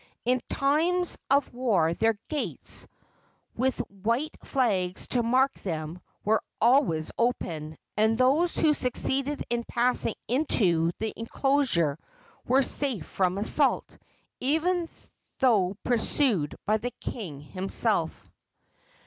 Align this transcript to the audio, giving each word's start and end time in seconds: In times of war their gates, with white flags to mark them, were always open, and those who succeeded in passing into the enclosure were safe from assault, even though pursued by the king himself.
In 0.25 0.41
times 0.49 1.15
of 1.29 1.53
war 1.53 1.93
their 1.93 2.17
gates, 2.27 2.87
with 3.55 3.77
white 3.87 4.35
flags 4.43 5.07
to 5.09 5.21
mark 5.21 5.53
them, 5.59 6.01
were 6.25 6.41
always 6.59 7.11
open, 7.19 7.77
and 7.95 8.17
those 8.17 8.55
who 8.55 8.73
succeeded 8.73 9.43
in 9.51 9.63
passing 9.63 10.15
into 10.27 10.89
the 10.97 11.13
enclosure 11.15 11.99
were 12.47 12.63
safe 12.63 13.05
from 13.05 13.37
assault, 13.37 13.95
even 14.39 14.89
though 15.37 15.77
pursued 15.83 16.55
by 16.65 16.77
the 16.77 16.93
king 16.99 17.39
himself. 17.39 18.27